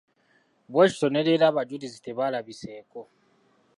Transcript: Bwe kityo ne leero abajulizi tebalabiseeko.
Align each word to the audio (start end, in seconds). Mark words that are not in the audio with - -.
Bwe 0.71 0.85
kityo 0.91 1.07
ne 1.09 1.21
leero 1.25 1.45
abajulizi 1.47 1.99
tebalabiseeko. 2.05 3.01